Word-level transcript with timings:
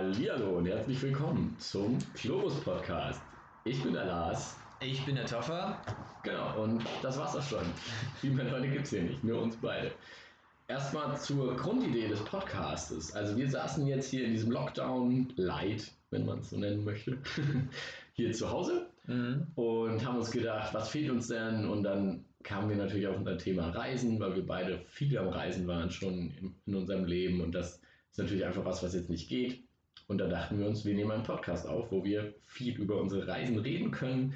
Hallihallo 0.00 0.56
und 0.56 0.64
herzlich 0.64 1.02
willkommen 1.02 1.54
zum 1.58 1.98
Globus 2.14 2.58
Podcast. 2.62 3.20
Ich 3.66 3.82
bin 3.82 3.92
der 3.92 4.06
Lars. 4.06 4.56
Ich 4.80 5.04
bin 5.04 5.14
der 5.14 5.26
Toffer. 5.26 5.78
Genau, 6.22 6.62
und 6.62 6.82
das 7.02 7.18
war's 7.18 7.36
auch 7.36 7.42
schon. 7.42 7.66
Viel 8.18 8.30
mehr 8.30 8.46
Leute 8.50 8.68
gibt's 8.70 8.88
hier 8.88 9.02
nicht, 9.02 9.22
nur 9.22 9.42
uns 9.42 9.58
beide. 9.58 9.92
Erstmal 10.68 11.20
zur 11.20 11.54
Grundidee 11.54 12.08
des 12.08 12.24
Podcastes. 12.24 13.14
Also 13.14 13.36
wir 13.36 13.46
saßen 13.50 13.86
jetzt 13.86 14.08
hier 14.08 14.24
in 14.24 14.32
diesem 14.32 14.50
Lockdown 14.52 15.34
Light, 15.36 15.92
wenn 16.08 16.24
man 16.24 16.38
es 16.38 16.48
so 16.48 16.56
nennen 16.56 16.82
möchte, 16.82 17.18
hier 18.14 18.32
zu 18.32 18.50
Hause 18.50 18.86
Mhm. 19.06 19.48
und 19.54 20.02
haben 20.06 20.16
uns 20.16 20.30
gedacht, 20.30 20.72
was 20.72 20.88
fehlt 20.88 21.10
uns 21.10 21.28
denn? 21.28 21.68
Und 21.68 21.82
dann 21.82 22.24
kamen 22.42 22.70
wir 22.70 22.76
natürlich 22.76 23.06
auf 23.06 23.18
unser 23.18 23.36
Thema 23.36 23.68
Reisen, 23.68 24.18
weil 24.18 24.34
wir 24.34 24.46
beide 24.46 24.78
viel 24.86 25.18
am 25.18 25.28
Reisen 25.28 25.66
waren 25.66 25.90
schon 25.90 26.30
in, 26.30 26.54
in 26.64 26.74
unserem 26.74 27.04
Leben 27.04 27.42
und 27.42 27.52
das 27.54 27.82
ist 28.10 28.18
natürlich 28.18 28.46
einfach 28.46 28.64
was, 28.64 28.82
was 28.82 28.94
jetzt 28.94 29.10
nicht 29.10 29.28
geht. 29.28 29.62
Und 30.10 30.18
da 30.18 30.26
dachten 30.26 30.58
wir 30.58 30.66
uns, 30.66 30.84
wir 30.84 30.92
nehmen 30.92 31.12
einen 31.12 31.22
Podcast 31.22 31.68
auf, 31.68 31.92
wo 31.92 32.02
wir 32.02 32.34
viel 32.44 32.74
über 32.80 33.00
unsere 33.00 33.28
Reisen 33.28 33.56
reden 33.60 33.92
können. 33.92 34.34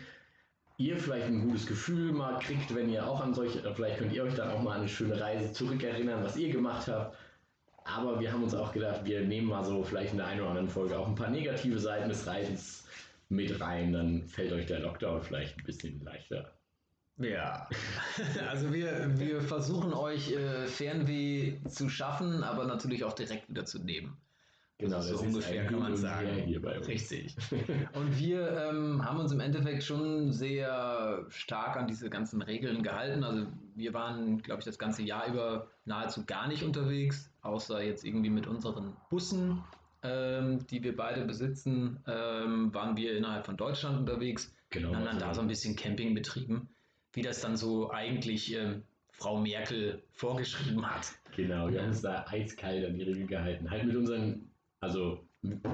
Ihr 0.78 0.96
vielleicht 0.96 1.26
ein 1.26 1.40
gutes 1.40 1.66
Gefühl 1.66 2.12
mal 2.12 2.38
kriegt, 2.38 2.72
wenn 2.76 2.88
ihr 2.88 3.04
auch 3.04 3.20
an 3.20 3.34
solche, 3.34 3.58
vielleicht 3.74 3.98
könnt 3.98 4.12
ihr 4.12 4.22
euch 4.22 4.34
dann 4.34 4.52
auch 4.52 4.62
mal 4.62 4.74
an 4.74 4.80
eine 4.82 4.88
schöne 4.88 5.20
Reise 5.20 5.52
zurückerinnern, 5.52 6.22
was 6.22 6.36
ihr 6.36 6.52
gemacht 6.52 6.86
habt. 6.86 7.16
Aber 7.82 8.20
wir 8.20 8.32
haben 8.32 8.44
uns 8.44 8.54
auch 8.54 8.72
gedacht, 8.72 9.04
wir 9.04 9.22
nehmen 9.22 9.48
mal 9.48 9.64
so 9.64 9.82
vielleicht 9.82 10.12
in 10.12 10.18
der 10.18 10.28
einen 10.28 10.42
oder 10.42 10.50
anderen 10.50 10.68
Folge 10.68 10.96
auch 10.96 11.08
ein 11.08 11.16
paar 11.16 11.30
negative 11.30 11.80
Seiten 11.80 12.08
des 12.08 12.24
Reisens 12.24 12.86
mit 13.28 13.60
rein, 13.60 13.92
dann 13.92 14.28
fällt 14.28 14.52
euch 14.52 14.66
der 14.66 14.78
Lockdown 14.78 15.22
vielleicht 15.22 15.58
ein 15.58 15.64
bisschen 15.64 16.00
leichter. 16.04 16.52
Ja, 17.18 17.68
also 18.48 18.72
wir, 18.72 19.18
wir 19.18 19.42
versuchen 19.42 19.92
euch 19.92 20.30
äh, 20.30 20.68
Fernweh 20.68 21.58
zu 21.68 21.88
schaffen, 21.88 22.44
aber 22.44 22.64
natürlich 22.64 23.02
auch 23.02 23.14
direkt 23.14 23.50
wieder 23.50 23.64
zu 23.64 23.80
nehmen. 23.80 24.16
Genau, 24.78 25.00
so 25.00 25.12
das 25.12 25.20
ist 25.20 25.26
ungefähr 25.28 25.62
ein 25.62 25.68
kann 25.68 25.78
man 25.78 25.96
sagen. 25.96 26.28
Richtig. 26.86 27.36
Und 27.94 28.18
wir 28.18 28.70
ähm, 28.70 29.04
haben 29.04 29.20
uns 29.20 29.30
im 29.30 29.40
Endeffekt 29.40 29.84
schon 29.84 30.32
sehr 30.32 31.24
stark 31.28 31.76
an 31.76 31.86
diese 31.86 32.10
ganzen 32.10 32.42
Regeln 32.42 32.82
gehalten. 32.82 33.22
Also 33.22 33.46
wir 33.76 33.94
waren, 33.94 34.42
glaube 34.42 34.60
ich, 34.60 34.64
das 34.64 34.78
ganze 34.78 35.02
Jahr 35.02 35.28
über 35.28 35.68
nahezu 35.84 36.24
gar 36.26 36.48
nicht 36.48 36.64
unterwegs, 36.64 37.30
außer 37.42 37.82
jetzt 37.82 38.04
irgendwie 38.04 38.30
mit 38.30 38.48
unseren 38.48 38.96
Bussen, 39.10 39.62
ähm, 40.02 40.66
die 40.66 40.82
wir 40.82 40.96
beide 40.96 41.24
besitzen, 41.24 42.00
ähm, 42.06 42.74
waren 42.74 42.96
wir 42.96 43.16
innerhalb 43.16 43.46
von 43.46 43.56
Deutschland 43.56 43.98
unterwegs. 43.98 44.52
Genau, 44.70 44.90
und 44.90 44.96
haben 44.96 45.04
dann 45.04 45.18
da 45.20 45.34
so 45.34 45.40
ein 45.40 45.46
bisschen 45.46 45.76
Camping 45.76 46.14
betrieben, 46.14 46.68
wie 47.12 47.22
das 47.22 47.40
dann 47.40 47.56
so 47.56 47.90
eigentlich 47.90 48.52
ähm, 48.54 48.82
Frau 49.12 49.40
Merkel 49.40 50.02
vorgeschrieben 50.10 50.84
hat. 50.84 51.12
Genau, 51.36 51.70
wir 51.70 51.80
haben 51.80 51.88
uns 51.88 52.02
da 52.02 52.24
eiskalt 52.28 52.84
an 52.84 52.94
die 52.94 53.04
Regeln 53.04 53.28
gehalten. 53.28 53.70
Halt 53.70 53.84
mit 53.84 53.96
unseren, 53.96 54.50
also 54.84 55.18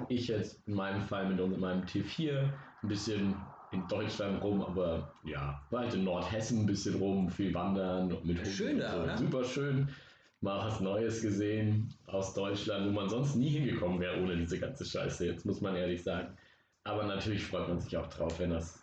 ich 0.09 0.29
jetzt 0.29 0.67
in 0.67 0.75
meinem 0.75 1.03
Fall 1.03 1.29
mit 1.29 1.59
meinem 1.59 1.83
T4 1.83 2.49
ein 2.83 2.89
bisschen 2.89 3.35
in 3.73 3.87
Deutschland 3.89 4.43
rum, 4.43 4.63
aber 4.63 5.13
ja, 5.25 5.61
war 5.71 5.81
halt 5.81 5.95
in 5.95 6.05
Nordhessen 6.05 6.61
ein 6.61 6.67
bisschen 6.67 6.95
rum, 6.97 7.29
viel 7.29 7.53
wandern 7.53 8.13
und 8.13 8.25
mit 8.25 8.47
Schön 8.47 8.79
da, 8.79 8.93
so. 8.93 9.03
oder? 9.03 9.19
Super 9.19 9.45
schön. 9.45 9.89
Mal 10.41 10.67
was 10.67 10.81
Neues 10.81 11.21
gesehen 11.21 11.93
aus 12.07 12.35
Deutschland, 12.35 12.87
wo 12.87 12.93
man 12.93 13.09
sonst 13.09 13.35
nie 13.35 13.51
hingekommen 13.51 14.01
wäre 14.01 14.23
ohne 14.23 14.37
diese 14.37 14.59
ganze 14.59 14.85
Scheiße. 14.85 15.27
Jetzt 15.27 15.45
muss 15.45 15.61
man 15.61 15.77
ehrlich 15.77 16.03
sagen. 16.03 16.29
Aber 16.85 17.05
natürlich 17.05 17.45
freut 17.45 17.69
man 17.69 17.79
sich 17.79 17.97
auch 17.97 18.07
drauf, 18.07 18.39
wenn 18.39 18.51
das 18.51 18.83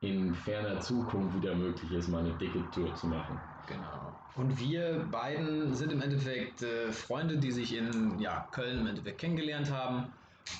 in 0.00 0.34
ferner 0.34 0.80
Zukunft 0.80 1.36
wieder 1.40 1.54
möglich 1.54 1.92
ist, 1.92 2.08
mal 2.08 2.24
eine 2.24 2.36
dicke 2.38 2.62
Tour 2.72 2.92
zu 2.96 3.06
machen. 3.06 3.38
Genau. 3.66 4.12
Und 4.36 4.58
wir 4.58 5.06
beiden 5.10 5.74
sind 5.74 5.92
im 5.92 6.02
Endeffekt 6.02 6.62
äh, 6.62 6.92
Freunde, 6.92 7.38
die 7.38 7.50
sich 7.50 7.74
in 7.76 8.18
ja, 8.18 8.46
Köln 8.52 8.80
im 8.80 8.86
Endeffekt 8.86 9.18
kennengelernt 9.18 9.72
haben 9.72 10.12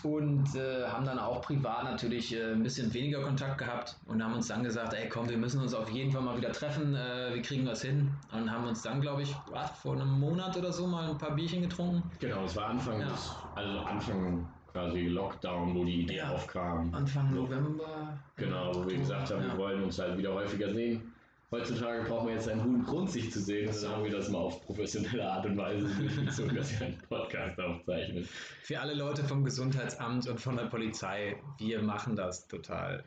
und 0.02 0.54
äh, 0.56 0.86
haben 0.86 1.04
dann 1.04 1.18
auch 1.18 1.42
privat 1.42 1.84
natürlich 1.84 2.34
äh, 2.34 2.52
ein 2.52 2.62
bisschen 2.62 2.92
weniger 2.92 3.22
Kontakt 3.22 3.58
gehabt 3.58 3.96
und 4.06 4.22
haben 4.24 4.34
uns 4.34 4.48
dann 4.48 4.64
gesagt, 4.64 4.94
ey 4.94 5.08
komm, 5.08 5.28
wir 5.28 5.36
müssen 5.36 5.60
uns 5.60 5.74
auf 5.74 5.90
jeden 5.90 6.10
Fall 6.10 6.22
mal 6.22 6.36
wieder 6.36 6.52
treffen, 6.52 6.94
äh, 6.94 7.34
wir 7.34 7.42
kriegen 7.42 7.66
was 7.66 7.82
hin 7.82 8.10
und 8.32 8.50
haben 8.50 8.64
uns 8.66 8.82
dann, 8.82 9.00
glaube 9.00 9.22
ich, 9.22 9.34
was, 9.50 9.70
vor 9.78 9.94
einem 9.94 10.18
Monat 10.18 10.56
oder 10.56 10.72
so 10.72 10.86
mal 10.86 11.08
ein 11.10 11.18
paar 11.18 11.34
Bierchen 11.36 11.62
getrunken. 11.62 12.02
Genau, 12.18 12.44
es 12.44 12.56
war 12.56 12.66
Anfang, 12.66 13.00
Ja. 13.00 13.08
des, 13.08 13.36
also 13.54 13.78
Anfang 13.80 14.48
quasi 14.72 15.06
Lockdown, 15.06 15.74
wo 15.74 15.84
die 15.84 16.02
Idee 16.02 16.16
Ja. 16.16 16.30
aufkam. 16.30 16.92
Anfang 16.92 17.32
November. 17.34 18.18
Genau, 18.36 18.74
wo 18.74 18.86
wir 18.88 18.98
gesagt 18.98 19.30
haben, 19.30 19.42
Ja. 19.42 19.52
wir 19.52 19.58
wollen 19.58 19.84
uns 19.84 19.98
halt 19.98 20.18
wieder 20.18 20.34
häufiger 20.34 20.70
sehen. 20.72 21.12
Heutzutage 21.52 22.02
brauchen 22.02 22.26
wir 22.26 22.34
jetzt 22.34 22.48
einen 22.48 22.62
guten 22.62 22.84
Grund, 22.84 23.10
sich 23.10 23.30
zu 23.30 23.40
sehen. 23.40 23.66
Dann 23.66 23.90
haben 23.92 24.04
wir 24.04 24.10
das 24.10 24.28
mal 24.30 24.38
auf 24.38 24.64
professionelle 24.66 25.30
Art 25.30 25.46
und 25.46 25.56
Weise 25.56 25.86
durchgezogen, 25.98 26.56
dass 26.56 26.72
wir 26.72 26.86
einen 26.86 26.98
Podcast 27.08 27.60
aufzeichnen. 27.60 28.28
Für 28.62 28.80
alle 28.80 28.94
Leute 28.94 29.22
vom 29.22 29.44
Gesundheitsamt 29.44 30.26
und 30.28 30.40
von 30.40 30.56
der 30.56 30.64
Polizei, 30.64 31.36
wir 31.58 31.82
machen 31.82 32.16
das 32.16 32.48
total 32.48 33.04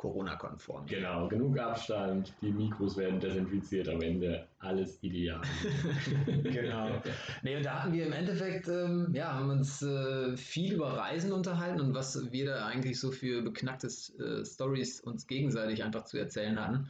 Corona-konform. 0.00 0.86
Genau, 0.86 1.28
genug 1.28 1.58
Abstand, 1.58 2.32
die 2.40 2.50
Mikros 2.50 2.96
werden 2.96 3.20
desinfiziert 3.20 3.86
am 3.86 4.00
Ende, 4.00 4.46
alles 4.58 4.98
ideal. 5.02 5.42
genau. 6.42 7.02
Nee, 7.42 7.56
und 7.56 7.66
da 7.66 7.82
hatten 7.82 7.92
wir 7.92 8.06
im 8.06 8.12
Endeffekt, 8.12 8.68
ähm, 8.68 9.10
ja, 9.14 9.34
haben 9.34 9.50
uns 9.50 9.82
äh, 9.82 10.36
viel 10.38 10.72
über 10.72 10.96
Reisen 10.96 11.32
unterhalten 11.32 11.80
und 11.80 11.94
was 11.94 12.32
wir 12.32 12.46
da 12.46 12.66
eigentlich 12.66 12.98
so 12.98 13.10
für 13.10 13.42
beknackte 13.42 13.88
äh, 13.88 14.42
Stories 14.42 15.00
uns 15.00 15.26
gegenseitig 15.26 15.84
einfach 15.84 16.04
zu 16.04 16.16
erzählen 16.16 16.58
hatten. 16.58 16.88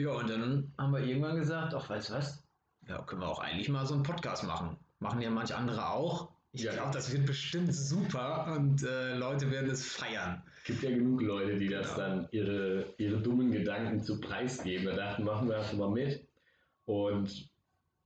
Ja, 0.00 0.12
und 0.12 0.30
dann 0.30 0.72
haben 0.78 0.92
wir 0.92 1.00
irgendwann 1.00 1.36
gesagt, 1.36 1.74
ach, 1.74 1.90
weißt 1.90 2.08
du 2.08 2.14
was? 2.14 2.42
Ja, 2.88 3.02
können 3.02 3.20
wir 3.20 3.28
auch 3.28 3.38
eigentlich 3.40 3.68
mal 3.68 3.84
so 3.84 3.92
einen 3.92 4.02
Podcast 4.02 4.44
machen. 4.44 4.78
Machen 4.98 5.20
ja 5.20 5.28
manche 5.30 5.54
andere 5.54 5.90
auch. 5.90 6.30
Ich 6.52 6.62
Ja. 6.62 6.72
glaube, 6.72 6.90
das 6.94 7.12
wird 7.12 7.26
bestimmt 7.26 7.74
super 7.74 8.54
und 8.56 8.82
äh, 8.82 9.14
Leute 9.14 9.50
werden 9.50 9.70
es 9.70 9.92
feiern. 9.92 10.42
gibt 10.64 10.82
ja 10.82 10.90
genug 10.90 11.20
Leute, 11.20 11.56
die 11.58 11.68
das 11.68 11.94
Genau. 11.94 11.98
dann 12.08 12.28
ihre, 12.32 12.94
ihre 12.96 13.18
dummen 13.20 13.50
Gedanken 13.52 14.00
zu 14.02 14.18
preisgeben. 14.20 14.86
Da 14.86 14.96
dachten, 14.96 15.24
machen 15.24 15.48
wir 15.48 15.58
einfach 15.58 15.74
mal 15.76 15.90
mit. 15.90 16.26
Und 16.86 17.50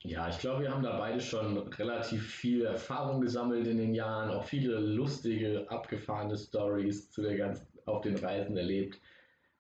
ja, 0.00 0.28
ich 0.28 0.38
glaube, 0.38 0.62
wir 0.62 0.71
haben 0.72 0.82
da 0.82 0.99
beide 0.99 1.21
schon 1.21 1.56
relativ 1.59 2.26
viel 2.26 2.65
Erfahrung 2.65 3.21
gesammelt 3.21 3.66
in 3.69 3.78
den 3.78 3.94
Jahren, 3.94 4.31
auch 4.31 4.44
viele 4.44 4.78
lustige, 4.81 5.71
abgefahrene 5.71 6.37
Stories 6.37 7.11
zu 7.11 7.22
der 7.22 7.37
ganzen, 7.37 7.66
auf 7.87 8.03
den 8.03 8.16
Reisen 8.16 8.56
erlebt, 8.56 9.00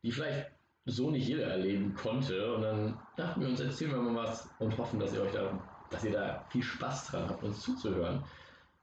die 0.02 0.10
vielleicht 0.12 0.50
so 0.86 1.10
nicht 1.10 1.26
jeder 1.28 1.46
erleben 1.46 1.94
konnte. 1.94 2.54
Und 2.54 2.62
dann 2.62 2.98
dachten 3.16 3.40
wir 3.40 3.48
uns, 3.48 3.60
erzählen 3.60 3.92
wir 3.92 3.98
mal 4.02 4.24
was 4.24 4.48
und 4.58 4.76
hoffen, 4.76 5.00
dass 5.00 5.12
ihr 5.14 5.22
euch 5.22 5.32
da, 5.32 5.58
dass 5.90 6.04
ihr 6.04 6.12
da 6.12 6.44
viel 6.50 6.62
Spaß 6.62 7.06
dran 7.08 7.28
habt, 7.28 7.42
uns 7.42 7.60
zuzuhören. 7.60 8.22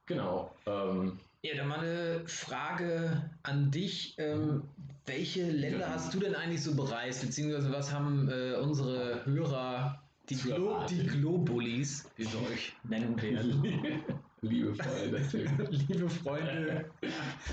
Genau. 0.05 0.53
Ähm, 0.65 1.19
Ja, 1.43 1.55
dann 1.55 1.67
mal 1.67 1.79
eine 1.79 2.27
Frage 2.27 3.29
an 3.43 3.71
dich. 3.71 4.15
Ähm, 4.17 4.63
welche 5.05 5.49
Länder 5.49 5.79
Ja. 5.87 5.89
hast 5.93 6.13
du 6.13 6.19
denn 6.19 6.35
eigentlich 6.35 6.63
so 6.63 6.75
bereist? 6.75 7.21
Beziehungsweise 7.21 7.71
was 7.71 7.93
haben 7.93 8.29
äh, 8.29 8.53
unsere 8.55 9.25
Hörer, 9.25 10.01
die, 10.29 10.35
Glo 10.35 10.85
die 10.89 11.05
Globulis, 11.05 12.09
wie 12.15 12.25
wir 12.25 12.49
euch 12.51 12.73
nennen 12.83 13.19
werden? 13.21 13.63
liebe 14.49 14.73
Freunde. 14.73 15.21
Liebe 15.69 16.09
Freunde, 16.09 16.85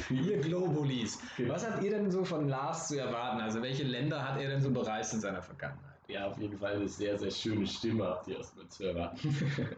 ihr 0.08 0.38
Globulis. 0.38 1.18
Genau. 1.36 1.52
Was 1.52 1.70
habt 1.70 1.82
ihr 1.84 1.90
denn 1.90 2.10
so 2.10 2.24
von 2.24 2.48
Lars 2.48 2.88
zu 2.88 2.98
erwarten? 2.98 3.42
Also 3.42 3.60
welche 3.60 3.82
Länder 3.84 4.26
hat 4.26 4.40
er 4.40 4.48
denn 4.48 4.62
so 4.62 4.70
bereist 4.70 5.12
in 5.12 5.20
seiner 5.20 5.42
Vergangenheit? 5.42 5.98
Ja, 6.08 6.28
auf 6.28 6.38
jeden 6.38 6.56
Fall 6.56 6.76
eine 6.76 6.88
sehr, 6.88 7.18
sehr 7.18 7.30
schöne 7.30 7.66
Stimme 7.66 8.04
habt 8.04 8.28
ihr 8.28 8.38
erstmal 8.38 8.68
zu 8.68 8.84
erwarten. 8.84 9.18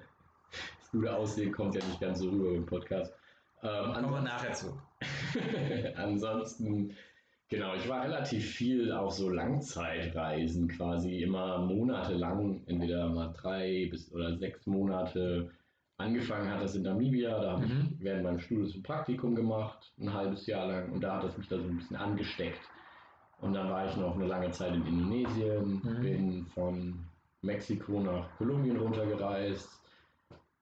Das 0.50 0.90
gute 0.90 1.14
Aussehen 1.14 1.52
kommt 1.52 1.76
ja 1.76 1.84
nicht 1.84 2.00
ganz 2.00 2.18
so 2.18 2.30
rüber 2.30 2.50
im 2.52 2.66
Podcast. 2.66 3.14
Ähm, 3.62 3.92
Kommen 3.92 4.10
wir 4.10 4.22
nachher 4.22 4.52
zu. 4.52 4.76
Ansonsten, 5.94 6.96
genau, 7.48 7.76
ich 7.76 7.88
war 7.88 8.02
relativ 8.02 8.44
viel 8.44 8.90
auf 8.90 9.12
so 9.12 9.30
Langzeitreisen 9.30 10.66
quasi, 10.66 11.22
immer 11.22 11.58
monatelang, 11.58 12.64
entweder 12.66 13.08
mal 13.08 13.32
drei 13.32 13.86
bis 13.88 14.10
oder 14.10 14.36
sechs 14.36 14.66
Monate. 14.66 15.52
Angefangen 16.00 16.50
hat 16.50 16.62
das 16.62 16.74
in 16.74 16.82
Namibia, 16.82 17.40
da 17.40 17.52
habe 17.52 17.66
Mhm. 17.66 17.90
ich 17.98 18.04
während 18.04 18.24
meinem 18.24 18.38
Studium 18.38 18.70
ein 18.74 18.82
Praktikum 18.82 19.34
gemacht, 19.34 19.92
ein 19.98 20.12
halbes 20.12 20.46
Jahr 20.46 20.66
lang, 20.66 20.92
und 20.92 21.02
da 21.02 21.16
hat 21.16 21.24
es 21.24 21.36
mich 21.36 21.48
da 21.48 21.58
so 21.58 21.64
ein 21.64 21.76
bisschen 21.76 21.96
angesteckt. 21.96 22.60
Und 23.38 23.52
dann 23.54 23.68
war 23.70 23.86
ich 23.88 23.96
noch 23.96 24.14
eine 24.14 24.26
lange 24.26 24.50
Zeit 24.50 24.74
in 24.74 24.86
Indonesien, 24.86 25.82
Mhm. 25.84 26.00
bin 26.00 26.46
von 26.54 27.04
Mexiko 27.42 28.00
nach 28.00 28.34
Kolumbien 28.38 28.76
runtergereist, 28.76 29.68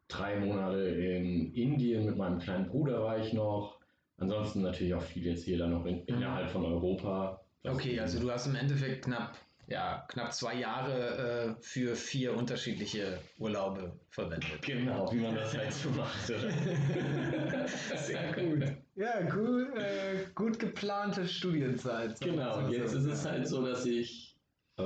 drei 0.08 0.40
Monate 0.40 0.81
in 0.81 1.52
Indien 1.55 2.06
mit 2.06 2.17
meinem 2.17 2.38
kleinen 2.38 2.69
Bruder 2.69 3.02
war 3.02 3.19
ich 3.19 3.32
noch. 3.32 3.79
Ansonsten 4.17 4.62
natürlich 4.62 4.94
auch 4.94 5.02
viel 5.02 5.26
jetzt 5.26 5.44
hier 5.44 5.58
dann 5.58 5.70
noch 5.70 5.87
in, 5.87 6.02
innerhalb 6.06 6.50
von 6.50 6.64
Europa. 6.64 7.40
Okay, 7.64 8.00
also 8.00 8.19
du 8.20 8.31
hast 8.31 8.46
im 8.49 8.56
Endeffekt 8.56 9.05
knapp, 9.05 9.37
ja, 9.69 10.05
knapp 10.09 10.32
zwei 10.32 10.55
Jahre 10.55 11.56
äh, 11.59 11.62
für 11.62 11.94
vier 11.94 12.35
unterschiedliche 12.35 13.19
Urlaube 13.38 13.93
verwendet. 14.11 14.62
Genau, 14.62 15.12
wie 15.12 15.19
man 15.20 15.35
das 15.35 15.56
halt 15.56 15.73
so 15.73 15.91
macht. 15.91 16.31
oder? 16.31 17.69
Sehr 17.99 18.32
gut. 18.32 18.65
Ja, 18.97 19.20
gut, 19.29 19.76
äh, 19.76 20.25
gut 20.35 20.59
geplante 20.59 21.29
Studienzeit. 21.29 22.19
genau, 22.20 22.67
jetzt 22.69 22.94
ist 22.94 23.05
es 23.05 23.25
halt 23.26 23.47
so, 23.47 23.65
dass 23.65 23.85
ich, 23.87 24.37
äh, 24.79 24.82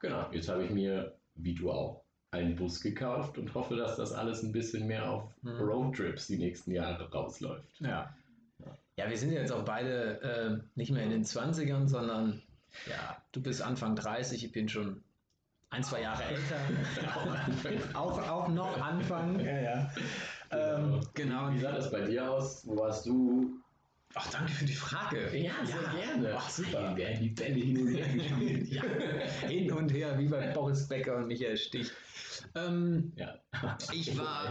genau, 0.00 0.30
jetzt 0.32 0.48
habe 0.48 0.64
ich 0.64 0.70
mir, 0.70 1.16
wie 1.34 1.54
du 1.54 1.70
auch, 1.70 2.04
einen 2.32 2.54
Bus 2.54 2.80
gekauft 2.80 3.36
und 3.38 3.52
hoffe, 3.54 3.74
dass 3.74 3.96
das 3.96 4.12
alles 4.12 4.44
ein 4.44 4.52
bisschen 4.52 4.86
mehr 4.86 5.10
auf 5.10 5.34
Mhm. 5.42 5.60
Roadtrips 5.62 6.28
die 6.28 6.38
nächsten 6.38 6.70
Jahre 6.70 7.10
rausläuft. 7.10 7.80
Ja. 7.80 8.14
Ja, 8.96 9.08
wir 9.10 9.16
sind 9.18 9.32
jetzt 9.32 9.50
auch 9.50 9.64
beide 9.64 10.20
äh, 10.22 10.58
nicht 10.76 10.92
mehr 10.92 11.02
in 11.02 11.10
den 11.10 11.24
20ern, 11.24 11.88
sondern 11.88 12.40
ja, 12.86 13.22
du 13.32 13.42
bist 13.42 13.62
Anfang 13.62 13.96
30, 13.96 14.44
ich 14.44 14.52
bin 14.52 14.68
schon 14.68 15.02
ein, 15.70 15.82
zwei 15.84 16.02
Jahre 16.02 16.24
älter. 16.24 16.56
auch, 17.94 18.18
auch 18.28 18.48
noch 18.48 18.80
Anfang. 18.80 19.38
Ja, 19.40 19.60
ja. 19.60 19.90
Ähm, 20.50 21.00
genau. 21.14 21.50
Wie, 21.50 21.54
wie 21.56 21.60
sah 21.60 21.72
das 21.72 21.90
bei 21.90 22.00
dir 22.00 22.28
aus? 22.30 22.66
Wo 22.66 22.76
warst 22.76 23.06
du? 23.06 23.56
Ach, 24.14 24.28
danke 24.32 24.50
für 24.50 24.64
die 24.64 24.74
Frage. 24.74 25.36
Ja, 25.38 25.52
sehr 25.64 25.78
gerne. 26.02 26.34
Ach, 26.36 26.50
super. 26.50 26.88
Hier 26.88 26.96
werden 26.96 27.20
die 27.22 27.28
Bälle 27.28 27.54
hin 27.54 27.80
und 27.86 27.94
her 27.94 28.08
gespielt. 28.12 28.68
ja, 28.68 28.82
hin 29.48 29.70
und 29.72 29.92
her, 29.92 30.18
wie 30.18 30.26
bei 30.26 30.48
Boris 30.48 30.88
Becker 30.88 31.18
und 31.18 31.28
Michael 31.28 31.56
Stich. 31.56 31.92
Ähm, 32.56 33.12
ja. 33.14 33.36
Ich 33.92 34.18
war- 34.18 34.50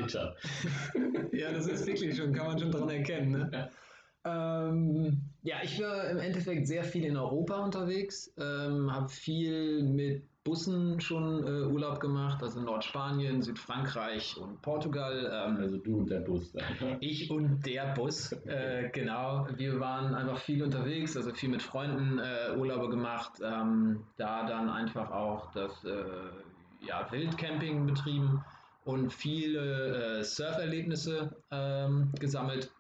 ja, 1.33 1.51
das 1.51 1.68
ist 1.68 1.86
wirklich 1.86 2.15
schon, 2.15 2.31
kann 2.31 2.48
man 2.48 2.57
schon 2.60 2.72
dran 2.72 2.89
erkennen. 2.89 3.31
Ne? 3.50 3.69
Ähm, 4.25 5.21
ja, 5.44 5.57
ich 5.63 5.81
war 5.81 6.10
im 6.10 6.18
Endeffekt 6.18 6.68
sehr 6.68 6.83
viel 6.83 7.06
in 7.06 7.16
Europa 7.16 7.63
unterwegs, 7.63 8.33
ähm, 8.38 8.92
habe 8.92 9.10
viel 9.10 9.83
mit 9.83 10.24
Bussen 10.44 11.00
schon 11.00 11.45
äh, 11.45 11.66
Urlaub 11.68 12.00
gemacht, 12.00 12.42
also 12.42 12.60
Nordspanien, 12.62 13.42
Südfrankreich 13.42 14.38
und 14.38 14.62
Portugal. 14.62 15.30
Ähm, 15.31 15.57
Also 15.57 15.77
du 15.77 16.00
und 16.00 16.10
der 16.10 16.21
Bus 16.21 16.51
da. 16.51 16.62
ich 17.00 17.30
und 17.30 17.66
der 17.66 17.94
Bus, 17.94 18.31
äh, 18.45 18.89
genau. 18.94 19.48
Wir 19.56 19.80
waren 19.80 20.16
einfach 20.16 20.39
viel 20.39 20.63
unterwegs, 20.63 21.15
also 21.15 21.31
viel 21.31 21.50
mit 21.50 21.62
Freunden 21.62 22.19
äh, 22.19 22.57
Urlaube 22.57 22.89
gemacht, 22.89 23.33
ähm, 23.44 24.04
da 24.18 24.45
dann 24.45 24.69
einfach 24.69 25.12
auch 25.12 25.51
das 25.51 25.83
äh, 25.83 26.04
ja, 26.81 27.07
Wildcamping 27.12 27.86
betrieben 27.86 28.44
und 28.86 29.13
viele 29.13 30.19
äh, 30.19 30.24
Surferlebnisse 30.24 31.36
ähm, 31.51 32.12
gesammelt. 32.19 32.72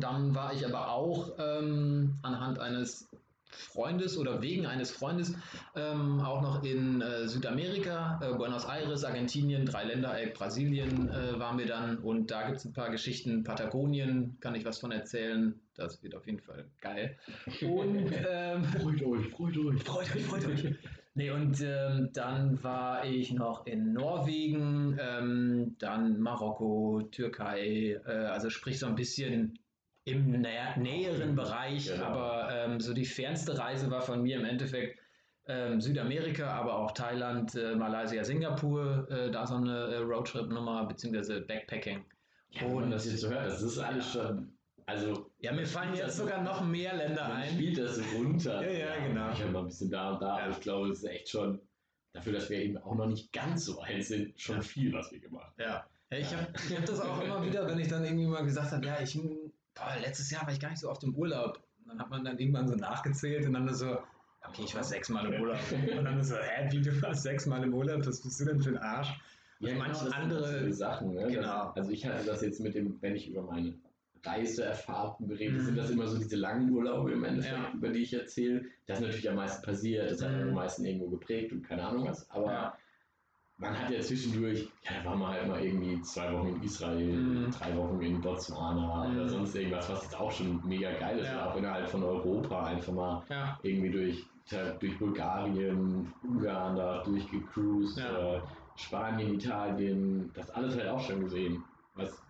Dann 0.00 0.34
war 0.34 0.52
ich 0.52 0.64
aber 0.64 0.90
auch 0.90 1.32
ähm, 1.38 2.18
anhand 2.22 2.58
eines 2.58 3.08
Freundes 3.50 4.18
oder 4.18 4.42
wegen 4.42 4.66
eines 4.66 4.90
Freundes 4.90 5.34
ähm, 5.74 6.20
auch 6.20 6.42
noch 6.42 6.62
in 6.62 7.00
äh, 7.00 7.26
Südamerika, 7.26 8.20
äh, 8.22 8.36
Buenos 8.36 8.64
Aires, 8.66 9.04
Argentinien, 9.04 9.64
Dreiländereck, 9.64 10.34
Brasilien 10.34 11.08
äh, 11.08 11.38
waren 11.38 11.58
wir 11.58 11.66
dann 11.66 11.98
und 11.98 12.30
da 12.30 12.46
gibt 12.46 12.58
es 12.58 12.64
ein 12.64 12.72
paar 12.72 12.90
Geschichten. 12.90 13.44
Patagonien 13.44 14.36
kann 14.40 14.54
ich 14.54 14.64
was 14.64 14.78
von 14.78 14.92
erzählen. 14.92 15.58
Das 15.74 16.02
wird 16.02 16.14
auf 16.14 16.26
jeden 16.26 16.40
Fall 16.40 16.66
geil. 16.80 17.16
Und 17.62 18.12
ähm, 18.28 18.64
Freut 18.64 19.02
euch, 19.02 19.28
freut 19.28 19.56
euch. 19.56 19.82
Freut 19.82 20.14
euch, 20.14 20.24
freut 20.24 20.46
euch. 20.46 20.74
Nee, 21.14 21.30
und 21.32 21.60
ähm, 21.62 22.10
dann 22.12 22.62
war 22.62 23.04
ich 23.04 23.32
noch 23.32 23.66
in 23.66 23.92
Norwegen, 23.92 24.96
ähm, 25.00 25.74
dann 25.80 26.20
Marokko, 26.20 27.08
Türkei, 27.10 28.00
äh, 28.06 28.10
also 28.10 28.50
sprich 28.50 28.78
so 28.78 28.86
ein 28.86 28.94
bisschen 28.94 29.58
im 30.10 30.30
nä 30.40 30.74
näheren 30.76 31.34
Bereich, 31.34 31.86
Genau. 31.86 32.04
aber 32.04 32.48
ähm, 32.52 32.80
so 32.80 32.92
die 32.94 33.04
fernste 33.04 33.58
Reise 33.58 33.90
war 33.90 34.02
von 34.02 34.22
mir 34.22 34.36
im 34.38 34.44
Endeffekt 34.44 34.98
ähm, 35.46 35.80
Südamerika, 35.80 36.50
aber 36.50 36.76
auch 36.78 36.92
Thailand, 36.92 37.54
äh, 37.54 37.74
Malaysia, 37.74 38.22
Singapur, 38.24 39.06
äh, 39.10 39.30
da 39.30 39.46
so 39.46 39.54
eine 39.56 39.76
äh, 39.94 39.96
Roadtrip-Nummer, 39.98 40.86
beziehungsweise 40.86 41.40
Backpacking. 41.40 42.04
Ja, 42.50 42.62
wenn 42.62 42.74
man 42.74 42.90
das 42.90 43.06
jetzt 43.06 43.20
so 43.20 43.28
hört, 43.30 43.46
das 43.46 43.62
ist 43.62 43.78
alles 43.78 44.12
schon. 44.12 44.52
Also, 44.86 45.30
Ja, 45.40 45.52
mir 45.52 45.66
fallen 45.66 45.94
jetzt 45.94 46.16
sogar 46.16 46.42
noch 46.42 46.62
mehr 46.64 46.94
Länder 46.96 47.28
man 47.28 47.36
ein. 47.38 47.50
spielt 47.50 47.78
das 47.78 48.00
runter. 48.14 48.62
Ja, 48.62 48.96
ja, 48.96 49.06
genau. 49.06 49.30
Ich 49.32 49.40
habe 49.42 49.52
mal 49.52 49.60
ein 49.60 49.66
bisschen 49.66 49.90
da 49.90 50.12
und 50.12 50.22
da, 50.22 50.38
Ja. 50.38 50.44
aber 50.44 50.52
ich 50.52 50.60
glaube, 50.60 50.88
es 50.88 50.98
ist 51.02 51.04
echt 51.10 51.28
schon, 51.28 51.60
dafür, 52.14 52.32
dass 52.34 52.48
wir 52.50 52.58
eben 52.58 52.78
auch 52.78 52.94
noch 52.94 53.06
nicht 53.06 53.32
ganz 53.32 53.64
so 53.66 53.80
alt 53.80 54.02
sind, 54.04 54.38
schon 54.40 54.56
Ja. 54.56 54.62
viel, 54.62 54.92
was 54.94 55.12
wir 55.12 55.20
gemacht 55.20 55.52
haben. 55.58 55.70
Ja. 55.70 55.86
ja 56.10 56.18
ich 56.18 56.34
habe 56.34 56.46
ich 56.68 56.76
hab 56.76 56.86
das 56.86 57.00
auch 57.00 57.22
immer 57.22 57.44
wieder, 57.44 57.66
wenn 57.68 57.78
ich 57.78 57.88
dann 57.88 58.02
irgendwie 58.04 58.26
mal 58.26 58.44
gesagt 58.44 58.72
habe, 58.72 58.86
ja, 58.86 58.98
ich, 59.02 59.18
boah, 59.78 59.96
letztes 60.00 60.30
Jahr 60.30 60.42
war 60.46 60.52
ich 60.52 60.60
gar 60.60 60.70
nicht 60.70 60.80
so 60.80 60.90
oft 60.90 61.02
im 61.04 61.14
Urlaub. 61.14 61.60
Und 61.82 61.88
dann 61.88 62.00
hat 62.00 62.10
man 62.10 62.24
dann 62.24 62.38
irgendwann 62.38 62.68
so 62.68 62.74
nachgezählt 62.74 63.46
und 63.46 63.54
dann 63.54 63.72
so, 63.74 63.98
okay, 64.46 64.62
ich 64.64 64.74
war 64.74 64.84
sechsmal 64.84 65.32
im 65.32 65.40
Urlaub. 65.40 65.58
Und 65.96 66.04
dann 66.04 66.22
so, 66.22 66.36
hä, 66.36 66.68
wie, 66.70 66.82
du 66.82 67.00
warst 67.02 67.22
sechsmal 67.22 67.62
im 67.64 67.72
Urlaub? 67.74 68.06
Was 68.06 68.20
bist 68.22 68.40
du 68.40 68.44
denn 68.44 68.60
für 68.60 68.70
ein 68.70 68.78
Arsch? 68.78 69.08
Ja, 69.60 69.74
manche 69.74 70.04
genau, 70.04 70.04
das 70.04 70.04
sind 70.04 70.14
andere- 70.14 70.72
Sachen. 70.72 71.14
Ne? 71.14 71.26
Genau. 71.28 71.66
Das, 71.68 71.76
also 71.78 71.90
ich 71.90 72.06
hatte 72.06 72.24
das 72.26 72.42
jetzt 72.42 72.60
mit 72.60 72.74
dem, 72.74 73.00
wenn 73.02 73.16
ich 73.16 73.28
über 73.28 73.42
meine 73.42 73.74
Reiseerfahrungen 74.24 75.30
rede, 75.36 75.54
Mhm. 75.54 75.64
sind 75.64 75.78
das 75.78 75.90
immer 75.90 76.06
so 76.06 76.18
diese 76.18 76.36
langen 76.36 76.70
Urlaube 76.70 77.12
im 77.12 77.24
Endeffekt, 77.24 77.56
Ja. 77.56 77.72
über 77.74 77.88
die 77.88 78.00
ich 78.02 78.12
erzähle. 78.14 78.64
Das 78.86 78.98
ist 78.98 79.04
natürlich 79.04 79.28
am 79.28 79.36
meisten 79.36 79.62
passiert, 79.64 80.10
das 80.10 80.22
hat 80.22 80.30
Mhm. 80.32 80.48
am 80.48 80.54
meisten 80.54 80.84
irgendwo 80.84 81.08
geprägt 81.08 81.52
und 81.52 81.62
keine 81.62 81.84
Ahnung 81.84 82.06
was. 82.06 82.28
Aber 82.30 82.52
Ja. 82.52 82.78
Man 83.58 83.76
hat 83.78 83.90
ja 83.90 84.00
zwischendurch, 84.00 84.68
ja, 84.84 85.02
da 85.02 85.10
war 85.10 85.16
man 85.16 85.32
halt 85.32 85.48
mal 85.48 85.60
irgendwie 85.64 86.00
zwei 86.02 86.32
Wochen 86.32 86.48
in 86.48 86.62
Israel, 86.62 87.12
Mhm. 87.16 87.50
drei 87.50 87.76
Wochen 87.76 88.00
in 88.00 88.20
Botswana 88.20 89.08
Mhm. 89.08 89.16
oder 89.16 89.28
sonst 89.28 89.54
irgendwas, 89.54 89.88
was 89.90 90.02
jetzt 90.04 90.18
auch 90.18 90.30
schon 90.30 90.60
mega 90.64 90.92
geil 90.92 91.18
ist, 91.18 91.26
Ja. 91.26 91.50
auch 91.50 91.56
innerhalb 91.56 91.88
von 91.88 92.02
Europa 92.04 92.64
einfach 92.66 92.92
mal 92.92 93.22
Ja. 93.28 93.58
irgendwie 93.62 93.90
durch, 93.90 94.26
durch 94.80 94.98
Bulgarien, 94.98 96.12
Ungarn 96.22 96.76
da 96.76 97.02
durchgecruised, 97.02 97.98
Ja. 97.98 98.36
äh, 98.36 98.40
Spanien, 98.76 99.34
Italien, 99.34 100.30
das 100.34 100.50
alles 100.50 100.76
halt 100.76 100.88
auch 100.88 101.00
schon 101.00 101.20
gesehen, 101.20 101.64
was 101.94 102.22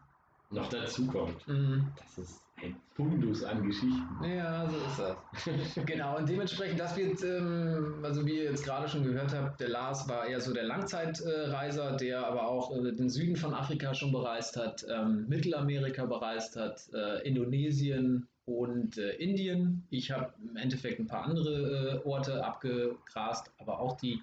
noch 0.50 0.68
dazu 0.70 1.06
kommt. 1.06 1.46
Mhm. 1.46 1.86
Das 1.96 2.16
ist 2.18 2.47
ein 2.62 2.76
Fundus 2.94 3.44
an 3.44 3.66
Geschichten. 3.66 4.06
Ja, 4.24 4.68
so 4.68 4.76
ist 4.76 4.98
das. 4.98 5.86
genau, 5.86 6.16
und 6.18 6.28
dementsprechend, 6.28 6.80
das 6.80 6.96
wird, 6.96 7.22
ähm, 7.22 8.00
also 8.02 8.26
wie 8.26 8.38
ihr 8.38 8.44
jetzt 8.44 8.64
gerade 8.64 8.88
schon 8.88 9.04
gehört 9.04 9.32
habt, 9.32 9.60
der 9.60 9.68
Lars 9.68 10.08
war 10.08 10.26
eher 10.26 10.40
so 10.40 10.52
der 10.52 10.64
Langzeitreiser, 10.64 11.96
der 11.96 12.26
aber 12.26 12.48
auch 12.48 12.74
äh, 12.74 12.92
den 12.92 13.08
Süden 13.08 13.36
von 13.36 13.54
Afrika 13.54 13.94
schon 13.94 14.12
bereist 14.12 14.56
hat, 14.56 14.84
ähm, 14.88 15.26
Mittelamerika 15.28 16.06
bereist 16.06 16.56
hat, 16.56 16.88
äh, 16.92 17.26
Indonesien 17.26 18.26
und 18.46 18.98
äh, 18.98 19.10
Indien. 19.16 19.86
Ich 19.90 20.10
habe 20.10 20.32
im 20.42 20.56
Endeffekt 20.56 20.98
ein 20.98 21.06
paar 21.06 21.24
andere 21.24 22.00
äh, 22.04 22.08
Orte 22.08 22.44
abgegrast, 22.44 23.50
aber 23.58 23.78
auch 23.78 23.96
die 23.96 24.22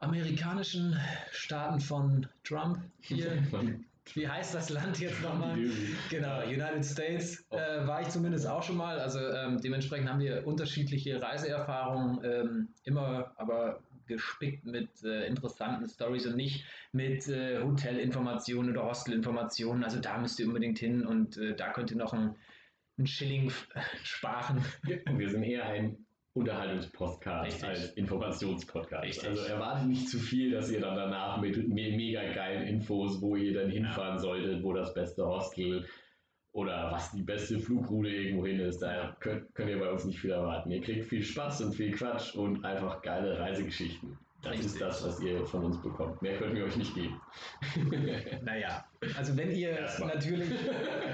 amerikanischen 0.00 0.98
Staaten 1.30 1.80
von 1.80 2.26
Trump 2.44 2.78
hier. 3.00 3.42
Wie 4.14 4.28
heißt 4.28 4.54
das 4.54 4.70
Land 4.70 4.98
jetzt 4.98 5.22
nochmal? 5.22 5.56
Genau, 6.10 6.42
United 6.44 6.84
States 6.84 7.46
äh, 7.50 7.86
war 7.86 8.02
ich 8.02 8.08
zumindest 8.08 8.46
auch 8.46 8.62
schon 8.62 8.76
mal. 8.76 8.98
Also 8.98 9.20
ähm, 9.20 9.60
dementsprechend 9.60 10.08
haben 10.08 10.20
wir 10.20 10.46
unterschiedliche 10.46 11.20
Reiseerfahrungen, 11.22 12.20
ähm, 12.24 12.68
immer 12.84 13.32
aber 13.36 13.82
gespickt 14.06 14.64
mit 14.66 15.04
äh, 15.04 15.26
interessanten 15.26 15.88
Stories 15.88 16.26
und 16.26 16.36
nicht 16.36 16.64
mit 16.92 17.28
äh, 17.28 17.62
Hotelinformationen 17.62 18.72
oder 18.72 18.88
Hostelinformationen. 18.88 19.84
Also 19.84 20.00
da 20.00 20.18
müsst 20.18 20.40
ihr 20.40 20.48
unbedingt 20.48 20.78
hin 20.78 21.06
und 21.06 21.36
äh, 21.36 21.54
da 21.54 21.72
könnt 21.72 21.92
ihr 21.92 21.96
noch 21.96 22.12
einen, 22.12 22.34
einen 22.98 23.06
Schilling 23.06 23.52
sparen. 24.02 24.64
Wir 24.82 25.30
sind 25.30 25.44
eher 25.44 25.66
ein 25.66 26.04
Unterhaltungspodcast 26.32 27.64
als 27.64 27.92
Informationspodcast. 27.94 29.04
Richtig. 29.04 29.28
Also 29.28 29.42
erwartet 29.42 29.88
nicht 29.88 30.08
zu 30.08 30.18
viel, 30.18 30.52
dass 30.52 30.70
ihr 30.70 30.80
dann 30.80 30.96
danach 30.96 31.40
mit 31.40 31.56
me 31.56 31.90
mega 31.96 32.22
geilen 32.32 32.68
Infos, 32.68 33.20
wo 33.20 33.34
ihr 33.34 33.52
dann 33.52 33.70
hinfahren 33.70 34.18
solltet, 34.18 34.62
wo 34.62 34.72
das 34.72 34.94
beste 34.94 35.26
Hostel 35.26 35.86
oder 36.52 36.90
was 36.92 37.12
die 37.12 37.22
beste 37.22 37.58
Flugroute 37.58 38.10
irgendwo 38.10 38.46
hin 38.46 38.60
ist. 38.60 38.78
Da 38.80 39.16
könnt, 39.20 39.54
könnt 39.54 39.70
ihr 39.70 39.78
bei 39.78 39.90
uns 39.90 40.04
nicht 40.04 40.20
viel 40.20 40.30
erwarten. 40.30 40.70
Ihr 40.70 40.80
kriegt 40.80 41.06
viel 41.06 41.22
Spaß 41.22 41.62
und 41.62 41.74
viel 41.74 41.92
Quatsch 41.92 42.34
und 42.34 42.64
einfach 42.64 43.02
geile 43.02 43.38
Reisegeschichten. 43.38 44.16
Das 44.42 44.52
Richtig. 44.52 44.66
ist 44.68 44.80
das, 44.80 45.04
was 45.04 45.20
ihr 45.20 45.44
von 45.44 45.64
uns 45.64 45.82
bekommt. 45.82 46.22
Mehr 46.22 46.38
können 46.38 46.56
wir 46.56 46.64
euch 46.64 46.76
nicht 46.76 46.94
geben. 46.94 47.20
Naja, 48.42 48.84
also 49.14 49.36
wenn 49.36 49.50
ihr 49.50 49.70
Erstmal. 49.70 50.14
natürlich, 50.14 50.48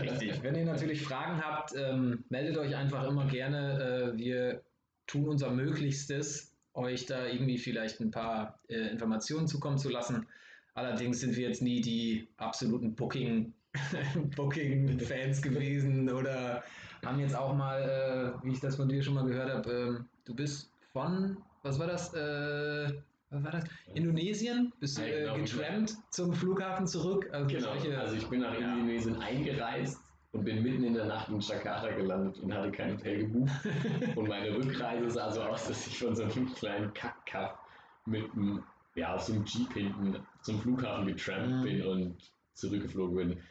richtig, 0.01 0.41
wenn 0.43 0.55
ihr 0.55 0.65
natürlich 0.65 1.03
Fragen 1.03 1.43
habt, 1.45 1.75
ähm, 1.77 2.25
meldet 2.29 2.57
euch 2.57 2.77
einfach 2.77 3.05
immer 3.09 3.27
gerne. 3.27 4.13
Äh, 4.15 4.17
wir 4.17 4.63
tun 5.07 5.29
unser 5.29 5.51
Möglichstes, 5.51 6.53
euch 6.75 7.07
da 7.07 7.27
irgendwie 7.27 7.59
vielleicht 7.59 8.01
ein 8.01 8.11
paar 8.11 8.59
äh, 8.69 8.89
Informationen 8.91 9.47
zukommen 9.47 9.79
zu 9.79 9.89
lassen. 9.89 10.27
Allerdings 10.75 11.21
sind 11.21 11.37
wir 11.37 11.49
jetzt 11.49 11.63
nie 11.63 11.81
die 11.81 12.29
absoluten 12.37 12.95
Booking, 12.95 13.53
Booking-Fans 14.37 15.43
gewesen 15.43 16.11
oder 16.11 16.63
haben 17.05 17.21
jetzt 17.21 17.37
auch 17.37 17.55
mal, 17.55 18.35
äh, 18.43 18.45
wie 18.45 18.53
ich 18.53 18.61
das 18.61 18.77
von 18.77 18.89
dir 18.89 19.03
schon 19.03 19.15
mal 19.15 19.25
gehört 19.27 19.51
habe, 19.51 19.71
ähm, 19.73 20.05
du 20.25 20.35
bist 20.35 20.71
von, 20.93 21.37
was 21.63 21.79
war 21.79 21.87
das? 21.87 22.13
Äh, 22.15 22.93
was 23.31 23.43
war 23.45 23.51
das? 23.53 23.65
Indonesien? 23.95 24.73
Bist 24.81 24.99
du 24.99 25.03
äh, 25.03 25.21
genau, 25.23 25.37
getrampt 25.37 25.95
zum 26.11 26.33
Flughafen 26.33 26.87
zurück? 26.87 27.29
Also 27.33 27.47
Genau, 27.49 27.73
solche- 27.75 27.99
also 27.99 28.17
ich 28.17 28.27
bin 28.29 28.41
nach 28.41 28.59
Ja. 28.59 28.73
Indonesien 28.75 29.17
eingereist 29.17 30.01
und 30.37 30.45
bin 30.45 30.63
mitten 30.63 30.85
in 30.85 30.95
der 30.95 31.07
Nacht 31.07 31.29
in 31.29 31.41
Jakarta 31.41 31.91
gelandet 31.93 32.39
und 32.41 32.53
hatte 32.53 32.71
kein 32.71 32.93
Hotel 32.99 33.19
gebucht. 33.21 33.53
und 34.17 34.29
meine 34.29 34.55
Rückreise 34.55 35.11
sah 35.11 35.31
so 35.31 35.43
aus, 35.43 35.67
dass 35.69 35.87
ich 35.87 35.99
von 35.99 36.15
so 36.15 36.25
einem 36.25 36.53
kleinen 36.55 36.93
Kackkaff 36.95 37.59
mit 38.07 38.31
einem, 38.33 38.63
ja, 38.95 39.19
so 39.19 39.33
einem 39.33 39.45
Jeep 39.47 39.73
hinten 39.73 40.17
zum 40.43 40.61
Flughafen 40.61 41.07
getrampt 41.07 41.49
Mhm. 41.49 41.63
bin 41.63 41.83
und 41.87 42.31
zurückgeflogen 42.55 43.17
bin. 43.17 43.43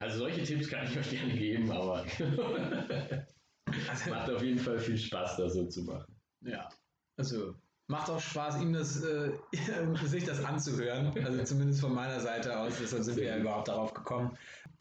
Also 0.00 0.18
solche 0.18 0.42
Tipps 0.42 0.68
kann 0.68 0.84
ich 0.86 0.98
euch 0.98 1.10
gerne 1.10 1.34
geben, 1.34 1.70
aber 1.70 2.04
Also, 3.90 4.10
macht 4.10 4.30
auf 4.30 4.42
jeden 4.42 4.58
Fall 4.58 4.78
viel 4.78 4.96
Spaß, 4.96 5.36
das 5.36 5.54
so 5.54 5.66
zu 5.66 5.82
machen. 5.82 6.16
ja, 6.42 6.68
also 7.16 7.54
macht 7.88 8.10
auch 8.10 8.20
Spaß, 8.20 8.62
ihm 8.62 8.72
das, 8.72 9.02
äh, 9.02 9.32
sich 10.04 10.24
das 10.24 10.44
anzuhören. 10.44 11.12
Also 11.24 11.42
zumindest 11.42 11.80
von 11.80 11.94
meiner 11.94 12.20
Seite 12.20 12.58
aus. 12.58 12.74
Deshalb 12.80 13.02
sind 13.02 13.16
wir 13.16 13.24
ja 13.24 13.38
überhaupt 13.38 13.68
darauf 13.68 13.92
gekommen. 13.92 14.36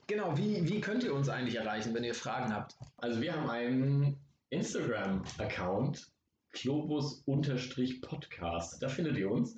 Genau, 0.06 0.38
wie, 0.38 0.70
wie 0.70 0.80
könnt 0.80 1.04
ihr 1.04 1.14
uns 1.14 1.28
eigentlich 1.28 1.56
erreichen, 1.56 1.94
wenn 1.94 2.04
ihr 2.04 2.14
Fragen 2.14 2.54
habt? 2.54 2.78
Also 2.98 3.20
wir 3.22 3.34
haben 3.34 3.50
einen 3.50 4.18
Instagram-Account, 4.50 6.12
Globus-Podcast. 6.52 8.82
Da 8.82 8.90
findet 8.90 9.18
ihr 9.18 9.32
uns. 9.32 9.56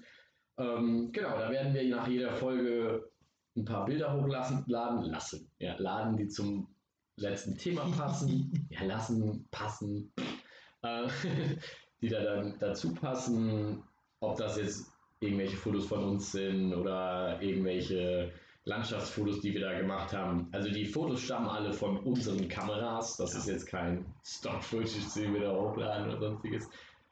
Ähm, 0.58 1.12
genau, 1.12 1.38
da 1.38 1.52
werden 1.52 1.74
wir 1.74 1.96
nach 1.96 2.08
jeder 2.08 2.34
Folge 2.34 3.10
ein 3.56 3.66
paar 3.66 3.86
Bilder 3.86 4.14
hochladen 4.14 5.10
lassen. 5.10 5.52
Ja, 5.60 5.76
laden, 5.78 6.18
die 6.18 6.28
zum 6.28 6.68
letzten 7.16 7.58
Thema 7.58 7.86
passen. 7.96 8.68
ja, 8.72 8.84
lassen, 8.84 9.48
passen. 9.52 10.12
Äh, 10.82 11.08
die 12.02 12.10
da 12.10 12.22
dann 12.24 12.56
dazu 12.60 12.94
passen, 12.94 13.84
ob 14.20 14.38
das 14.38 14.58
jetzt 14.58 14.92
irgendwelche 15.20 15.58
Fotos 15.58 15.86
von 15.88 16.04
uns 16.04 16.32
sind 16.32 16.74
oder 16.74 17.42
irgendwelche 17.42 18.32
Landschaftsfotos, 18.66 19.42
die 19.42 19.54
wir 19.54 19.62
da 19.62 19.78
gemacht 19.78 20.14
haben. 20.14 20.48
Also 20.52 20.70
die 20.70 20.86
Fotos 20.86 21.22
stammen 21.22 21.48
alle 21.50 21.74
von 21.74 21.98
unseren 21.98 22.48
Kameras. 22.48 23.18
Das 23.18 23.34
ja. 23.34 23.40
ist 23.40 23.48
jetzt 23.48 23.66
kein 23.68 24.06
Stock-Footage, 24.24 25.14
den 25.16 25.34
wir 25.34 25.42
da 25.42 25.56
hochladen 25.56 26.08
oder 26.08 26.20
sonstiges. 26.20 26.70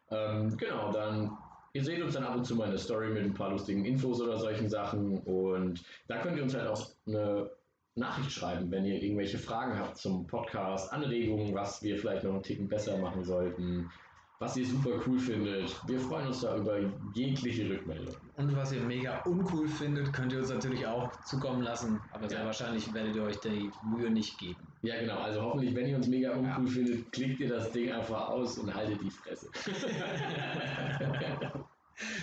Ähm, 0.10 0.56
genau, 0.58 0.92
dann 0.92 1.38
ihr 1.74 1.84
seht 1.84 2.02
uns 2.02 2.14
dann 2.14 2.24
ab 2.24 2.36
und 2.36 2.46
zu 2.46 2.56
mal 2.56 2.66
in 2.66 2.72
der 2.72 2.80
Story 2.80 3.10
mit 3.10 3.24
ein 3.24 3.34
paar 3.34 3.52
lustigen 3.52 3.86
Infos 3.86 4.22
oder 4.22 4.38
solchen 4.38 4.70
Sachen 4.70 5.20
und 5.20 5.84
da 6.08 6.18
könnt 6.18 6.38
ihr 6.38 6.44
uns 6.44 6.56
halt 6.56 6.68
auch 6.68 6.88
eine 7.06 7.52
Nachricht 7.96 8.32
schreiben, 8.32 8.72
wenn 8.72 8.86
ihr 8.86 9.02
irgendwelche 9.02 9.38
Fragen 9.38 9.78
habt 9.78 9.98
zum 9.98 10.26
Podcast, 10.28 10.92
Anregungen, 10.92 11.54
was 11.54 11.84
wir 11.84 11.98
vielleicht 11.98 12.24
noch 12.24 12.34
einen 12.34 12.44
Ticken 12.44 12.68
besser 12.68 12.98
machen 12.98 13.24
sollten 13.24 13.92
was 14.40 14.56
ihr 14.56 14.66
super 14.66 14.92
cool 15.06 15.20
findet. 15.20 15.76
Wir 15.88 16.00
freuen 16.00 16.28
uns 16.28 16.42
da 16.42 16.58
über 16.58 16.80
jegliche 17.14 17.70
Rückmeldung. 17.70 18.16
Und 18.36 18.56
was 18.56 18.72
ihr 18.72 18.82
mega 18.82 19.22
uncool 19.24 19.68
findet, 19.68 20.14
könnt 20.14 20.32
ihr 20.32 20.40
uns 20.40 20.50
natürlich 20.50 20.86
auch 20.86 21.10
zukommen 21.24 21.64
lassen. 21.64 22.00
Aber 22.12 22.30
sehr 22.30 22.40
ja. 22.40 22.46
wahrscheinlich 22.46 22.94
werdet 22.94 23.16
ihr 23.16 23.24
euch 23.24 23.40
die 23.40 23.72
Mühe 23.84 24.12
nicht 24.12 24.38
geben. 24.38 24.60
Ja, 24.84 25.00
genau. 25.00 25.18
Also 25.18 25.42
hoffentlich, 25.42 25.74
wenn 25.74 25.88
ihr 25.88 25.96
uns 25.96 26.08
mega 26.08 26.34
uncool 26.34 26.66
ja. 26.66 26.72
findet, 26.72 27.12
klickt 27.12 27.40
ihr 27.40 27.50
das 27.50 27.72
Ding 27.72 27.92
einfach 27.92 28.30
aus 28.30 28.60
und 28.60 28.74
haltet 28.74 29.02
die 29.02 29.10
Fresse. 29.10 29.50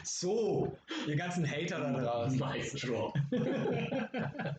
so, 0.04 0.76
ihr 1.08 1.16
ganzen 1.16 1.50
Hater 1.50 1.80
da 1.80 2.00
draußen. 2.00 2.38
Nice 2.38 2.74
Drop. 2.74 3.12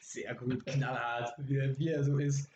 sehr 0.00 0.34
gut, 0.36 0.64
knallhart, 0.66 1.34
wie, 1.38 1.78
wie 1.78 1.88
er 1.88 2.04
so 2.04 2.18
ist. 2.18 2.48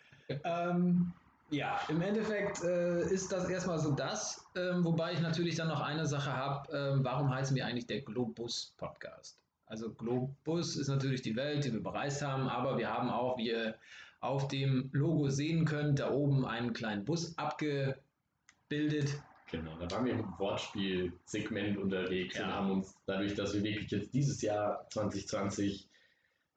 Ähm, 0.45 1.11
ja, 1.49 1.79
im 1.87 2.01
Endeffekt 2.01 2.63
äh, 2.63 3.03
ist 3.03 3.31
das 3.31 3.49
erstmal 3.49 3.79
so 3.79 3.91
das, 3.91 4.45
ähm, 4.55 4.83
wobei 4.83 5.13
ich 5.13 5.21
natürlich 5.21 5.55
dann 5.55 5.69
noch 5.69 5.81
eine 5.81 6.05
Sache 6.05 6.33
habe, 6.33 6.71
ähm, 6.75 7.03
warum 7.03 7.33
heißen 7.33 7.55
wir 7.55 7.65
eigentlich 7.65 7.87
der 7.87 8.01
Globus 8.01 8.73
Podcast? 8.77 9.39
Also 9.65 9.93
Globus 9.93 10.75
ist 10.75 10.87
natürlich 10.87 11.21
die 11.21 11.35
Welt, 11.35 11.65
die 11.65 11.73
wir 11.73 11.83
bereist 11.83 12.21
haben, 12.21 12.47
aber 12.47 12.77
wir 12.77 12.89
haben 12.89 13.09
auch, 13.09 13.37
wie 13.37 13.49
ihr 13.49 13.75
auf 14.19 14.47
dem 14.47 14.89
Logo 14.93 15.29
sehen 15.29 15.65
könnt, 15.65 15.99
da 15.99 16.11
oben 16.11 16.45
einen 16.45 16.73
kleinen 16.73 17.05
Bus 17.05 17.37
abgebildet. 17.37 19.21
Genau, 19.51 19.77
da 19.77 19.89
waren 19.91 20.05
wir 20.05 20.13
im 20.13 20.33
Wortspielsegment 20.37 21.77
unterwegs 21.77 22.37
ja. 22.37 22.45
und 22.45 22.53
haben 22.53 22.71
uns 22.71 22.97
dadurch, 23.05 23.35
dass 23.35 23.53
wir 23.53 23.63
wirklich 23.63 23.89
jetzt 23.91 24.13
dieses 24.13 24.41
Jahr 24.41 24.87
2020 24.89 25.87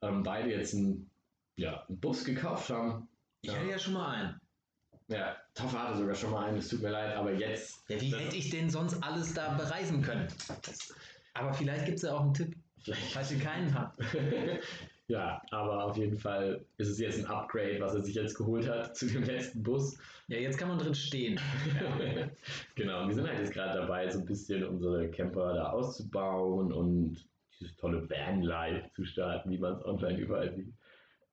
ähm, 0.02 0.23
beide 0.23 0.50
jetzt 0.50 0.75
einen, 0.75 1.09
ja, 1.56 1.85
einen 1.87 2.00
Bus 2.00 2.25
gekauft 2.25 2.70
haben. 2.70 3.09
Ich 3.42 3.54
hatte 3.54 3.68
ja 3.68 3.78
schon 3.78 3.94
mal 3.94 4.09
einen. 4.09 4.40
Ja, 5.11 5.37
Toffer 5.55 5.88
hatte 5.88 5.99
sogar 5.99 6.14
schon 6.14 6.31
mal 6.31 6.47
einen, 6.47 6.59
es 6.59 6.69
tut 6.69 6.83
mir 6.83 6.90
leid, 6.90 7.17
aber 7.17 7.33
jetzt. 7.33 7.83
Ja, 7.88 8.00
wie 8.00 8.14
hätte 8.14 8.37
ich 8.37 8.50
denn 8.50 8.71
sonst 8.71 9.02
alles 9.02 9.35
da 9.35 9.55
bereisen 9.55 10.02
können? 10.02 10.29
aber 11.35 11.52
vielleicht 11.52 11.87
gibt 11.87 11.97
es 11.97 12.02
ja 12.05 12.14
auch 12.14 12.21
einen 12.21 12.35
Tipp, 12.35 12.55
vielleicht. 12.79 13.12
falls 13.12 13.33
ihr 13.33 13.40
keinen 13.40 13.75
habt. 13.75 14.00
ja, 15.09 15.43
aber 15.50 15.85
auf 15.85 15.97
jeden 15.97 16.17
Fall 16.17 16.64
ist 16.79 16.88
es 16.88 17.00
jetzt 17.00 17.19
ein 17.19 17.26
Upgrade, 17.26 17.81
was 17.81 17.95
er 17.95 18.02
sich 18.02 18.14
jetzt 18.14 18.37
geholt 18.37 18.69
hat 18.69 18.97
zu 18.97 19.07
dem 19.07 19.25
letzten 19.25 19.64
Bus. 19.64 19.99
Ja, 20.29 20.38
jetzt 20.38 20.59
kann 20.59 20.69
man 20.69 20.79
drin 20.79 20.95
stehen. 20.95 21.40
genau, 22.76 23.09
wir 23.09 23.14
sind 23.14 23.26
halt 23.26 23.40
jetzt 23.40 23.52
gerade 23.52 23.81
dabei, 23.81 24.09
so 24.09 24.21
ein 24.21 24.26
bisschen 24.26 24.62
unsere 24.62 25.11
Camper 25.11 25.55
da 25.55 25.71
auszubauen 25.71 26.73
und 26.73 27.17
dieses 27.59 27.76
tolle 27.76 28.09
Van-Life 28.09 28.90
zu 28.95 29.05
starten, 29.05 29.50
wie 29.50 29.59
man 29.59 29.75
es 29.75 29.85
online 29.85 30.19
überall 30.19 30.55
sieht. 30.55 30.73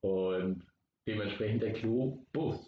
Und 0.00 0.64
dementsprechend 1.06 1.62
der 1.62 1.74
Klo-Bus. 1.74 2.67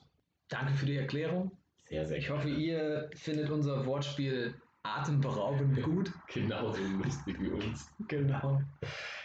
Danke 0.51 0.75
für 0.75 0.87
die 0.87 0.97
Erklärung. 0.97 1.53
Sehr, 1.85 2.07
sehr 2.07 2.19
Ich 2.19 2.29
hoffe, 2.29 2.51
ihr 2.51 3.09
findet 3.15 3.49
unser 3.51 3.87
Wortspiel 3.87 4.55
atemberaubend 4.83 5.81
gut. 5.83 6.13
Genauso 6.33 6.81
lustig 6.83 7.37
wie 7.41 7.51
uns. 7.51 7.91
Genau. 8.09 8.61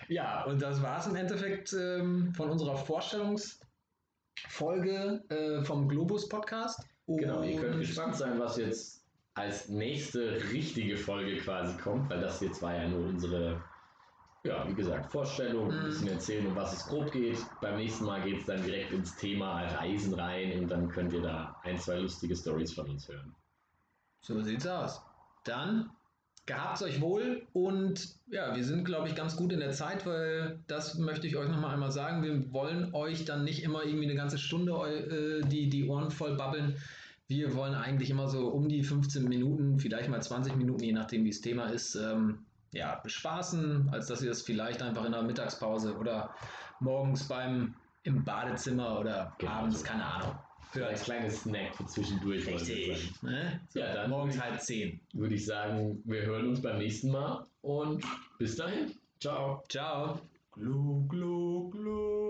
Ja, 0.07 0.43
und 0.45 0.61
das 0.61 0.81
war 0.81 0.99
es 0.99 1.07
im 1.07 1.15
Endeffekt 1.15 1.73
ähm, 1.73 2.33
von 2.33 2.49
unserer 2.49 2.77
Vorstellungsfolge 2.77 5.23
äh, 5.29 5.61
vom 5.63 5.89
Globus 5.89 6.29
Podcast. 6.29 6.87
Und 7.05 7.17
genau, 7.17 7.43
ihr 7.43 7.59
könnt 7.59 7.79
gespannt 7.79 8.15
sein, 8.15 8.39
was 8.39 8.55
jetzt 8.57 9.03
als 9.33 9.67
nächste 9.69 10.39
richtige 10.51 10.97
Folge 10.97 11.37
quasi 11.37 11.75
kommt, 11.77 12.09
weil 12.09 12.21
das 12.21 12.41
jetzt 12.41 12.61
war 12.61 12.75
ja 12.75 12.87
nur 12.87 13.07
unsere 13.07 13.63
ja, 14.45 14.67
wie 14.67 14.73
gesagt, 14.73 15.11
Vorstellung, 15.11 15.71
ein 15.71 15.85
bisschen 15.85 16.05
mhm. 16.05 16.13
erzählen, 16.13 16.47
um 16.47 16.55
was 16.55 16.73
es 16.73 16.85
grob 16.85 17.11
geht. 17.11 17.37
Beim 17.61 17.77
nächsten 17.77 18.05
Mal 18.05 18.21
geht 18.21 18.39
es 18.39 18.45
dann 18.45 18.63
direkt 18.63 18.91
ins 18.91 19.15
Thema 19.17 19.61
Reisen 19.61 20.13
rein 20.13 20.59
und 20.59 20.69
dann 20.69 20.87
könnt 20.89 21.13
ihr 21.13 21.21
da 21.21 21.55
ein, 21.63 21.79
zwei 21.79 21.97
lustige 21.97 22.35
Stories 22.35 22.73
von 22.73 22.89
uns 22.89 23.07
hören. 23.09 23.33
So 24.21 24.39
sieht's 24.41 24.67
aus. 24.67 25.01
Dann 25.43 25.89
gehabt's 26.45 26.83
euch 26.83 27.01
wohl 27.01 27.47
und 27.53 28.15
ja, 28.27 28.55
wir 28.55 28.63
sind, 28.63 28.85
glaube 28.85 29.07
ich, 29.07 29.15
ganz 29.15 29.35
gut 29.35 29.51
in 29.51 29.59
der 29.59 29.71
Zeit, 29.71 30.05
weil 30.05 30.59
das 30.67 30.95
möchte 30.97 31.25
ich 31.25 31.37
euch 31.37 31.49
nochmal 31.49 31.73
einmal 31.73 31.91
sagen. 31.91 32.21
Wir 32.21 32.53
wollen 32.53 32.93
euch 32.93 33.25
dann 33.25 33.43
nicht 33.43 33.63
immer 33.63 33.83
irgendwie 33.83 34.05
eine 34.05 34.15
ganze 34.15 34.37
Stunde 34.37 34.73
äh, 34.73 35.47
die, 35.47 35.69
die 35.69 35.87
Ohren 35.87 36.11
voll 36.11 36.37
babbeln. 36.37 36.77
Wir 37.27 37.55
wollen 37.55 37.73
eigentlich 37.73 38.11
immer 38.11 38.27
so 38.27 38.49
um 38.49 38.69
die 38.69 38.83
15 38.83 39.23
Minuten, 39.23 39.79
vielleicht 39.79 40.09
mal 40.09 40.21
20 40.21 40.55
Minuten, 40.55 40.83
je 40.83 40.93
nachdem, 40.93 41.23
wie 41.23 41.31
das 41.31 41.41
Thema 41.41 41.65
ist, 41.65 41.95
ähm, 41.95 42.44
ja, 42.75 42.99
bespaßen, 43.01 43.89
als 43.91 44.07
dass 44.07 44.21
ihr 44.21 44.29
das 44.29 44.41
vielleicht 44.41 44.81
einfach 44.81 45.05
in 45.05 45.13
der 45.13 45.23
Mittagspause 45.23 45.97
oder 45.97 46.35
morgens 46.79 47.27
beim 47.27 47.73
im 48.03 48.23
Badezimmer 48.23 48.99
oder 48.99 49.33
genau 49.39 49.51
abends, 49.51 49.79
so. 49.79 49.85
keine 49.85 50.05
Ahnung. 50.05 50.35
Für 50.71 50.87
ein 50.87 50.95
kleines 50.95 51.41
Snack 51.41 51.73
für 51.73 51.85
zwischendurch. 51.85 52.45
Richtig. 52.45 53.21
Ne? 53.23 53.61
So, 53.69 53.79
ja, 53.79 53.93
dann 53.93 54.09
morgens 54.09 54.39
halb 54.39 54.59
zehn. 54.59 54.99
Würde 55.13 55.35
ich 55.35 55.45
sagen, 55.45 56.01
wir 56.03 56.23
hören 56.23 56.49
uns 56.49 56.61
beim 56.61 56.77
nächsten 56.77 57.11
Mal 57.11 57.47
und 57.61 58.03
bis 58.37 58.57
dahin. 58.57 58.93
Ciao. 59.21 59.63
Ciao. 59.69 60.19
Glu, 60.51 61.07
glu, 61.07 61.69
glu. 61.69 62.24